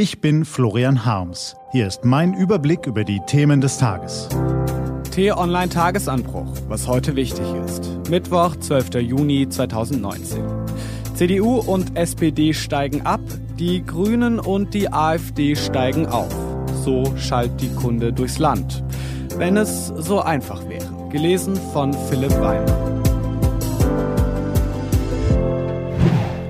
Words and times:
Ich 0.00 0.20
bin 0.20 0.44
Florian 0.44 1.04
Harms. 1.04 1.56
Hier 1.72 1.88
ist 1.88 2.04
mein 2.04 2.32
Überblick 2.32 2.86
über 2.86 3.02
die 3.02 3.18
Themen 3.26 3.60
des 3.60 3.78
Tages. 3.78 4.28
T-Online 5.10 5.70
Tagesanbruch, 5.70 6.46
was 6.68 6.86
heute 6.86 7.16
wichtig 7.16 7.44
ist. 7.66 8.08
Mittwoch, 8.08 8.54
12. 8.54 8.94
Juni 9.00 9.48
2019. 9.48 10.44
CDU 11.14 11.56
und 11.56 11.96
SPD 11.96 12.54
steigen 12.54 13.02
ab, 13.06 13.20
die 13.58 13.84
Grünen 13.84 14.38
und 14.38 14.72
die 14.72 14.88
AfD 14.88 15.56
steigen 15.56 16.06
auf. 16.06 16.32
So 16.84 17.16
schallt 17.16 17.60
die 17.60 17.74
Kunde 17.74 18.12
durchs 18.12 18.38
Land. 18.38 18.84
Wenn 19.36 19.56
es 19.56 19.88
so 19.88 20.20
einfach 20.20 20.68
wäre. 20.68 21.08
Gelesen 21.10 21.56
von 21.72 21.92
Philipp 21.92 22.40
Weimer. 22.40 23.02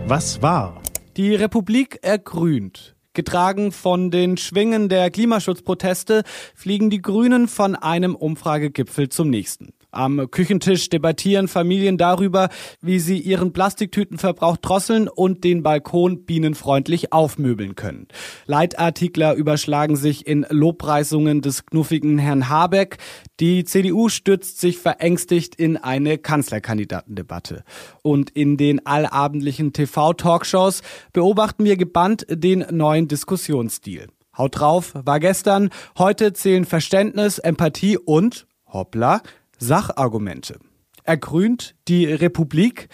Was 0.07 0.43
war? 0.43 0.83
Die 1.17 1.35
Republik 1.35 1.99
ergrünt. 2.03 2.98
Getragen 3.19 3.73
von 3.73 4.13
den 4.13 4.37
Schwingen 4.37 4.89
der 4.89 5.11
Klimaschutzproteste 5.11 6.23
fliegen 6.55 6.89
die 6.89 7.03
Grünen 7.03 7.49
von 7.49 7.75
einem 7.75 8.15
Umfragegipfel 8.15 9.09
zum 9.09 9.29
nächsten. 9.29 9.73
Am 9.91 10.31
Küchentisch 10.31 10.91
debattieren 10.91 11.49
Familien 11.49 11.97
darüber, 11.97 12.51
wie 12.83 12.99
sie 12.99 13.19
ihren 13.19 13.55
Plastiktütenverbrauch 13.55 14.59
drosseln 14.59 15.09
und 15.09 15.45
den 15.45 15.63
Balkon 15.63 16.27
bienenfreundlich 16.27 17.13
aufmöbeln 17.13 17.75
können. 17.75 18.07
Leitartikler 18.47 19.35
überschlagen 19.35 19.97
sich 19.97 20.27
in 20.27 20.45
Lobpreisungen 20.51 21.41
des 21.41 21.65
knuffigen 21.65 22.19
Herrn 22.19 22.51
Habeck. 22.51 22.99
Die 23.41 23.65
CDU 23.65 24.11
stürzt 24.11 24.61
sich 24.61 24.79
verängstigt 24.79 25.55
in 25.55 25.79
eine 25.79 26.19
Kanzlerkandidatendebatte. 26.19 27.65
Und 28.03 28.29
in 28.31 28.59
den 28.59 28.85
allabendlichen 28.85 29.73
TV-Talkshows 29.73 30.83
beobachten 31.15 31.65
wir 31.65 31.79
gebannt 31.79 32.27
den 32.29 32.67
neuen 32.71 33.09
Diskussionsstil. 33.09 34.09
Haut 34.37 34.61
drauf 34.61 34.93
war 34.95 35.19
gestern, 35.19 35.71
heute 35.97 36.33
zählen 36.33 36.65
Verständnis, 36.65 37.39
Empathie 37.39 37.97
und, 37.99 38.47
hoppla, 38.67 39.23
Sachargumente. 39.59 40.59
Ergrünt 41.05 41.75
die 41.89 42.07
Republik. 42.07 42.89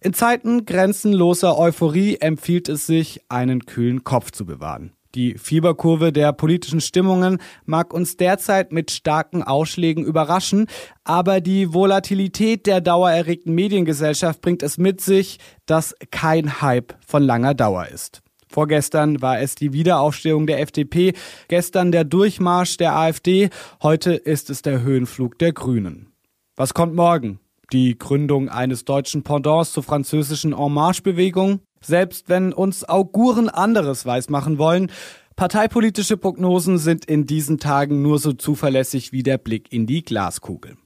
In 0.00 0.14
Zeiten 0.14 0.66
grenzenloser 0.66 1.58
Euphorie 1.58 2.16
empfiehlt 2.16 2.68
es 2.68 2.86
sich, 2.86 3.20
einen 3.28 3.66
kühlen 3.66 4.04
Kopf 4.04 4.30
zu 4.30 4.46
bewahren. 4.46 4.92
Die 5.16 5.38
Fieberkurve 5.38 6.12
der 6.12 6.34
politischen 6.34 6.82
Stimmungen 6.82 7.38
mag 7.64 7.94
uns 7.94 8.18
derzeit 8.18 8.70
mit 8.70 8.90
starken 8.90 9.42
Ausschlägen 9.42 10.04
überraschen, 10.04 10.66
aber 11.04 11.40
die 11.40 11.72
Volatilität 11.72 12.66
der 12.66 12.82
dauererregten 12.82 13.54
Mediengesellschaft 13.54 14.42
bringt 14.42 14.62
es 14.62 14.76
mit 14.76 15.00
sich, 15.00 15.38
dass 15.64 15.94
kein 16.10 16.60
Hype 16.60 16.94
von 17.06 17.22
langer 17.22 17.54
Dauer 17.54 17.86
ist. 17.86 18.22
Vorgestern 18.48 19.20
war 19.20 19.40
es 19.40 19.54
die 19.54 19.72
Wiederaufstehung 19.72 20.46
der 20.46 20.60
FDP, 20.60 21.14
gestern 21.48 21.92
der 21.92 22.04
Durchmarsch 22.04 22.76
der 22.76 22.96
AfD, 22.96 23.50
heute 23.82 24.14
ist 24.14 24.50
es 24.50 24.62
der 24.62 24.82
Höhenflug 24.82 25.38
der 25.38 25.52
Grünen. 25.52 26.12
Was 26.56 26.72
kommt 26.72 26.94
morgen? 26.94 27.40
Die 27.72 27.98
Gründung 27.98 28.48
eines 28.48 28.84
deutschen 28.84 29.24
Pendants 29.24 29.72
zur 29.72 29.82
französischen 29.82 30.52
En 30.52 30.72
Marche-Bewegung? 30.72 31.60
Selbst 31.80 32.28
wenn 32.28 32.52
uns 32.52 32.88
Auguren 32.88 33.48
anderes 33.48 34.06
weismachen 34.06 34.58
wollen, 34.58 34.90
Parteipolitische 35.36 36.16
Prognosen 36.16 36.78
sind 36.78 37.04
in 37.04 37.26
diesen 37.26 37.58
Tagen 37.58 38.00
nur 38.00 38.18
so 38.18 38.32
zuverlässig 38.32 39.12
wie 39.12 39.22
der 39.22 39.36
Blick 39.36 39.70
in 39.70 39.86
die 39.86 40.02
Glaskugel. 40.02 40.78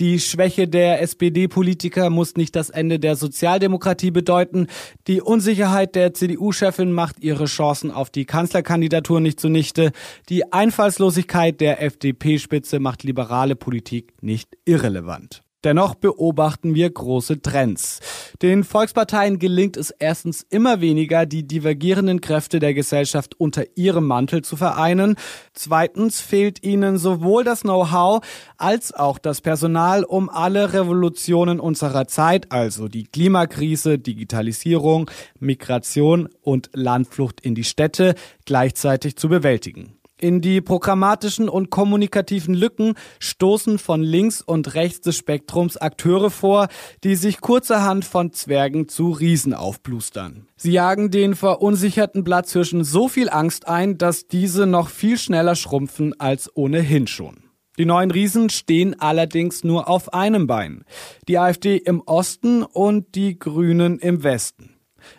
Die 0.00 0.18
Schwäche 0.18 0.66
der 0.66 1.00
SPD-Politiker 1.02 2.10
muss 2.10 2.34
nicht 2.34 2.56
das 2.56 2.68
Ende 2.68 2.98
der 2.98 3.14
Sozialdemokratie 3.14 4.10
bedeuten. 4.10 4.66
Die 5.06 5.20
Unsicherheit 5.20 5.94
der 5.94 6.14
CDU-Chefin 6.14 6.90
macht 6.90 7.20
ihre 7.20 7.44
Chancen 7.44 7.92
auf 7.92 8.10
die 8.10 8.24
Kanzlerkandidatur 8.24 9.20
nicht 9.20 9.38
zunichte. 9.38 9.92
Die 10.28 10.52
Einfallslosigkeit 10.52 11.60
der 11.60 11.80
FDP-Spitze 11.80 12.80
macht 12.80 13.04
liberale 13.04 13.54
Politik 13.54 14.14
nicht 14.20 14.58
irrelevant. 14.64 15.41
Dennoch 15.64 15.94
beobachten 15.94 16.74
wir 16.74 16.90
große 16.90 17.40
Trends. 17.40 18.00
Den 18.42 18.64
Volksparteien 18.64 19.38
gelingt 19.38 19.76
es 19.76 19.90
erstens 19.90 20.44
immer 20.50 20.80
weniger, 20.80 21.24
die 21.24 21.46
divergierenden 21.46 22.20
Kräfte 22.20 22.58
der 22.58 22.74
Gesellschaft 22.74 23.38
unter 23.38 23.64
ihrem 23.76 24.06
Mantel 24.06 24.42
zu 24.42 24.56
vereinen. 24.56 25.16
Zweitens 25.54 26.20
fehlt 26.20 26.64
ihnen 26.64 26.98
sowohl 26.98 27.44
das 27.44 27.60
Know-how 27.60 28.24
als 28.56 28.92
auch 28.92 29.18
das 29.18 29.40
Personal, 29.40 30.02
um 30.02 30.28
alle 30.28 30.72
Revolutionen 30.72 31.60
unserer 31.60 32.08
Zeit, 32.08 32.50
also 32.50 32.88
die 32.88 33.04
Klimakrise, 33.04 33.98
Digitalisierung, 33.98 35.10
Migration 35.38 36.28
und 36.42 36.70
Landflucht 36.72 37.40
in 37.40 37.54
die 37.54 37.64
Städte, 37.64 38.14
gleichzeitig 38.44 39.16
zu 39.16 39.28
bewältigen. 39.28 39.94
In 40.22 40.40
die 40.40 40.60
programmatischen 40.60 41.48
und 41.48 41.70
kommunikativen 41.70 42.54
Lücken 42.54 42.94
stoßen 43.18 43.76
von 43.80 44.04
links 44.04 44.40
und 44.40 44.76
rechts 44.76 45.00
des 45.00 45.16
Spektrums 45.16 45.76
Akteure 45.76 46.30
vor, 46.30 46.68
die 47.02 47.16
sich 47.16 47.40
kurzerhand 47.40 48.04
von 48.04 48.32
Zwergen 48.32 48.86
zu 48.86 49.10
Riesen 49.10 49.52
aufblustern. 49.52 50.46
Sie 50.54 50.70
jagen 50.70 51.10
den 51.10 51.34
verunsicherten 51.34 52.22
Platzhirschen 52.22 52.84
so 52.84 53.08
viel 53.08 53.30
Angst 53.30 53.66
ein, 53.66 53.98
dass 53.98 54.28
diese 54.28 54.64
noch 54.64 54.90
viel 54.90 55.18
schneller 55.18 55.56
schrumpfen 55.56 56.14
als 56.20 56.48
ohnehin 56.56 57.08
schon. 57.08 57.42
Die 57.76 57.84
neuen 57.84 58.12
Riesen 58.12 58.48
stehen 58.48 59.00
allerdings 59.00 59.64
nur 59.64 59.88
auf 59.88 60.14
einem 60.14 60.46
Bein. 60.46 60.84
Die 61.26 61.38
AfD 61.38 61.78
im 61.78 62.00
Osten 62.00 62.62
und 62.62 63.16
die 63.16 63.40
Grünen 63.40 63.98
im 63.98 64.22
Westen. 64.22 64.71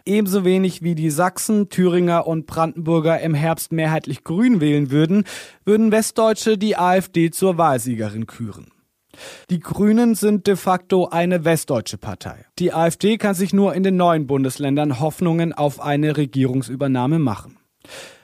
Ebenso 0.05 0.45
wenig 0.45 0.81
wie 0.81 0.95
die 0.95 1.09
Sachsen, 1.09 1.69
Thüringer 1.69 2.27
und 2.27 2.45
Brandenburger 2.45 3.19
im 3.19 3.33
Herbst 3.33 3.71
mehrheitlich 3.71 4.23
grün 4.23 4.61
wählen 4.61 4.91
würden, 4.91 5.23
würden 5.65 5.91
Westdeutsche 5.91 6.57
die 6.57 6.77
AfD 6.77 7.31
zur 7.31 7.57
Wahlsiegerin 7.57 8.27
küren. 8.27 8.67
Die 9.49 9.59
Grünen 9.59 10.15
sind 10.15 10.47
de 10.47 10.55
facto 10.55 11.07
eine 11.09 11.45
westdeutsche 11.45 11.97
Partei. 11.97 12.45
Die 12.59 12.73
AfD 12.73 13.17
kann 13.17 13.35
sich 13.35 13.53
nur 13.53 13.75
in 13.75 13.83
den 13.83 13.95
neuen 13.95 14.27
Bundesländern 14.27 14.99
Hoffnungen 14.99 15.53
auf 15.53 15.79
eine 15.79 16.17
Regierungsübernahme 16.17 17.19
machen. 17.19 17.57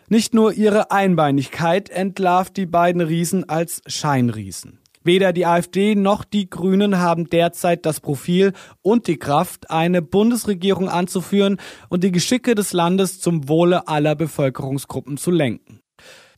Nicht 0.08 0.34
nur 0.34 0.54
ihre 0.54 0.90
Einbeinigkeit 0.90 1.90
entlarvt 1.90 2.58
die 2.58 2.66
beiden 2.66 3.02
Riesen 3.02 3.48
als 3.48 3.84
Scheinriesen. 3.86 4.79
Weder 5.04 5.34
die 5.34 5.46
AfD 5.46 5.96
noch 5.96 6.24
die 6.24 6.50
Grünen 6.50 7.00
haben 7.00 7.30
derzeit 7.30 7.86
das 7.86 8.00
Profil 8.00 8.54
und 8.82 9.08
die 9.08 9.18
Kraft, 9.18 9.70
eine 9.70 10.02
Bundesregierung 10.02 10.90
anzuführen 10.90 11.58
und 11.88 12.04
die 12.04 12.12
Geschicke 12.12 12.56
des 12.56 12.74
Landes 12.74 13.20
zum 13.20 13.48
Wohle 13.48 13.88
aller 13.88 14.16
Bevölkerungsgruppen 14.16 15.18
zu 15.18 15.32
lenken. 15.32 15.82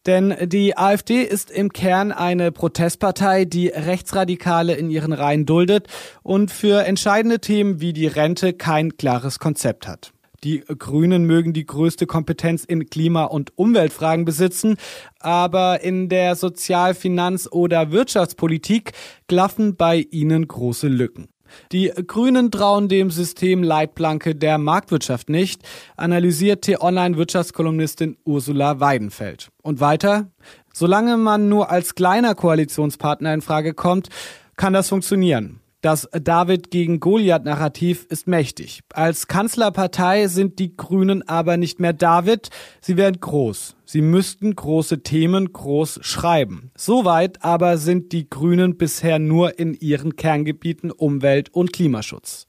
Denn 0.06 0.36
die 0.46 0.78
AfD 0.78 1.22
ist 1.22 1.52
im 1.52 1.72
Kern 1.72 2.12
eine 2.12 2.52
Protestpartei, 2.52 3.46
die 3.46 3.68
Rechtsradikale 3.68 4.74
in 4.74 4.90
ihren 4.90 5.14
Reihen 5.14 5.46
duldet 5.46 5.88
und 6.24 6.50
für 6.50 6.86
entscheidende 6.86 7.40
Themen 7.40 7.82
wie 7.82 7.94
die 7.94 8.08
Rente 8.08 8.54
kein 8.54 8.98
klares 8.98 9.38
Konzept 9.38 9.88
hat. 9.88 10.12
Die 10.44 10.62
Grünen 10.62 11.26
mögen 11.26 11.54
die 11.54 11.68
größte 11.68 12.08
Kompetenz 12.08 12.66
in 12.66 12.90
Klima- 12.90 13.26
und 13.26 13.56
Umweltfragen 13.58 14.26
besitzen, 14.26 14.78
aber 15.20 15.82
in 15.82 16.10
der 16.10 16.36
Sozial-, 16.36 16.96
Finanz- 16.96 17.48
oder 17.52 17.92
Wirtschaftspolitik 17.92 18.94
klaffen 19.28 19.76
bei 19.76 20.08
ihnen 20.10 20.48
große 20.48 20.88
Lücken. 20.88 21.28
Die 21.72 21.92
Grünen 22.08 22.50
trauen 22.50 22.88
dem 22.88 23.12
System 23.12 23.62
Leitplanke 23.62 24.36
der 24.36 24.58
Marktwirtschaft 24.58 25.30
nicht, 25.30 25.62
analysiert 25.96 26.64
T-Online-Wirtschaftskolumnistin 26.64 28.18
Ursula 28.24 28.80
Weidenfeld. 28.80 29.50
Und 29.62 29.80
weiter? 29.80 30.32
Solange 30.74 31.18
man 31.18 31.50
nur 31.50 31.70
als 31.70 31.96
kleiner 31.96 32.36
Koalitionspartner 32.36 33.34
in 33.34 33.42
Frage 33.42 33.74
kommt, 33.74 34.10
kann 34.56 34.74
das 34.74 34.90
funktionieren. 34.90 35.61
Das 35.82 36.08
David 36.12 36.70
gegen 36.70 37.00
Goliath-Narrativ 37.00 38.06
ist 38.08 38.28
mächtig. 38.28 38.82
Als 38.94 39.28
Kanzlerpartei 39.28 40.28
sind 40.28 40.60
die 40.60 40.78
Grünen 40.78 41.28
aber 41.28 41.58
nicht 41.58 41.80
mehr 41.80 41.94
David, 41.94 42.50
sie 42.82 42.98
werden 42.98 43.20
groß. 43.20 43.76
Sie 43.84 44.02
müssten 44.02 44.56
große 44.56 45.02
Themen 45.02 45.52
groß 45.52 46.00
schreiben. 46.04 46.70
Soweit 46.78 47.44
aber 47.44 47.80
sind 47.80 48.12
die 48.12 48.30
Grünen 48.30 48.78
bisher 48.78 49.18
nur 49.18 49.58
in 49.58 49.74
ihren 49.74 50.16
Kerngebieten 50.16 50.92
Umwelt 50.92 51.50
und 51.52 51.74
Klimaschutz. 51.74 52.46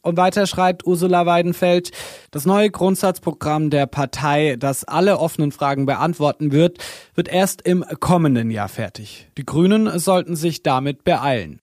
Und 0.00 0.16
weiter 0.16 0.46
schreibt 0.46 0.86
Ursula 0.86 1.26
Weidenfeld, 1.26 1.90
das 2.30 2.46
neue 2.46 2.70
Grundsatzprogramm 2.70 3.70
der 3.70 3.86
Partei, 3.86 4.54
das 4.56 4.84
alle 4.84 5.18
offenen 5.18 5.50
Fragen 5.50 5.86
beantworten 5.86 6.52
wird, 6.52 6.78
wird 7.16 7.26
erst 7.26 7.62
im 7.62 7.84
kommenden 7.98 8.52
Jahr 8.52 8.68
fertig. 8.68 9.28
Die 9.36 9.44
Grünen 9.44 9.98
sollten 9.98 10.36
sich 10.36 10.62
damit 10.62 11.02
beeilen. 11.02 11.60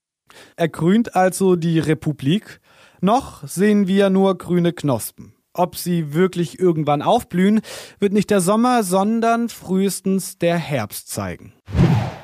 Er 0.55 0.69
grünt 0.69 1.15
also 1.15 1.55
die 1.55 1.79
Republik. 1.79 2.59
Noch 3.01 3.47
sehen 3.47 3.87
wir 3.87 4.09
nur 4.09 4.37
grüne 4.37 4.73
Knospen. 4.73 5.33
Ob 5.53 5.75
sie 5.75 6.13
wirklich 6.13 6.59
irgendwann 6.59 7.01
aufblühen, 7.01 7.61
wird 7.99 8.13
nicht 8.13 8.31
der 8.31 8.41
Sommer, 8.41 8.83
sondern 8.83 9.49
frühestens 9.49 10.37
der 10.37 10.57
Herbst 10.57 11.09
zeigen. 11.09 11.53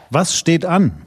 Was 0.10 0.36
steht 0.36 0.66
an? 0.66 1.06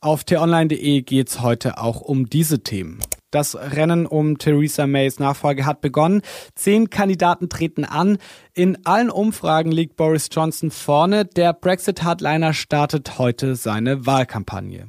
Auf 0.00 0.22
t-online.de 0.22 1.02
geht's 1.02 1.40
heute 1.40 1.78
auch 1.78 2.00
um 2.00 2.28
diese 2.28 2.62
Themen. 2.62 3.00
Das 3.34 3.56
Rennen 3.56 4.06
um 4.06 4.38
Theresa 4.38 4.86
Mays 4.86 5.18
Nachfolge 5.18 5.66
hat 5.66 5.80
begonnen. 5.80 6.22
Zehn 6.54 6.88
Kandidaten 6.88 7.48
treten 7.48 7.84
an. 7.84 8.18
In 8.52 8.86
allen 8.86 9.10
Umfragen 9.10 9.72
liegt 9.72 9.96
Boris 9.96 10.28
Johnson 10.30 10.70
vorne. 10.70 11.24
Der 11.24 11.52
Brexit-Hardliner 11.52 12.52
startet 12.52 13.18
heute 13.18 13.56
seine 13.56 14.06
Wahlkampagne. 14.06 14.86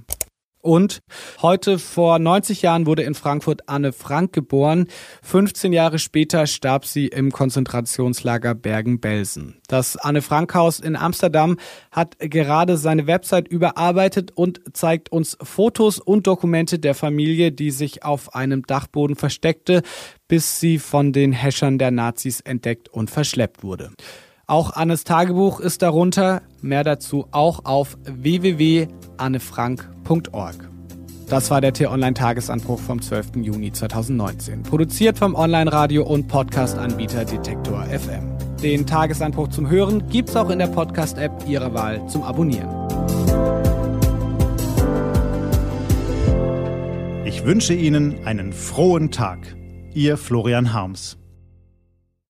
Und 0.65 1.03
heute 1.43 1.77
vor 1.77 2.17
90 2.17 2.63
Jahren 2.63 2.87
wurde 2.87 3.03
in 3.03 3.13
Frankfurt 3.13 3.69
Anne 3.69 3.93
Frank 3.93 4.33
geboren. 4.33 4.87
15 5.21 5.71
Jahre 5.71 5.99
später 5.99 6.47
starb 6.47 6.87
sie 6.87 7.05
im 7.05 7.31
Konzentrationslager 7.31 8.55
Bergen-Belsen. 8.55 9.61
Das 9.67 9.95
Anne 9.95 10.23
Frank 10.23 10.55
Haus 10.55 10.79
in 10.79 10.95
Amsterdam 10.95 11.57
hat 11.91 12.17
gerade 12.17 12.77
seine 12.77 13.05
Website 13.05 13.47
überarbeitet 13.47 14.31
und 14.33 14.59
zeigt 14.73 15.11
uns 15.11 15.37
Fotos 15.39 15.99
und 15.99 16.25
Dokumente 16.25 16.79
der 16.79 16.95
Familie, 16.95 17.51
die 17.51 17.69
sich 17.69 18.03
auf 18.03 18.33
einem 18.33 18.63
Dachboden 18.63 19.15
versteckte, 19.15 19.83
bis 20.27 20.59
sie 20.59 20.79
von 20.79 21.13
den 21.13 21.31
Häschern 21.31 21.77
der 21.77 21.91
Nazis 21.91 22.39
entdeckt 22.39 22.89
und 22.89 23.11
verschleppt 23.11 23.61
wurde. 23.61 23.91
Auch 24.47 24.73
Annes 24.73 25.05
Tagebuch 25.05 25.59
ist 25.59 25.81
darunter. 25.81 26.43
Mehr 26.61 26.83
dazu 26.83 27.25
auch 27.31 27.65
auf 27.65 27.97
www.annefrank.org. 28.03 30.69
Das 31.27 31.49
war 31.49 31.61
der 31.61 31.73
T-Online-Tagesanbruch 31.73 32.79
vom 32.79 33.01
12. 33.01 33.37
Juni 33.37 33.71
2019. 33.71 34.61
Produziert 34.61 35.17
vom 35.17 35.33
Online-Radio- 35.33 36.05
und 36.05 36.27
Podcast-Anbieter 36.27 37.25
Detektor 37.25 37.85
FM. 37.85 38.37
Den 38.61 38.85
Tagesanbruch 38.85 39.47
zum 39.47 39.67
Hören 39.67 40.07
gibt's 40.09 40.35
auch 40.35 40.51
in 40.51 40.59
der 40.59 40.67
Podcast-App 40.67 41.47
Ihrer 41.47 41.73
Wahl 41.73 42.07
zum 42.07 42.21
Abonnieren. 42.21 42.69
Ich 47.25 47.43
wünsche 47.43 47.73
Ihnen 47.73 48.23
einen 48.25 48.53
frohen 48.53 49.09
Tag. 49.09 49.55
Ihr 49.95 50.17
Florian 50.17 50.73
Harms. 50.73 51.17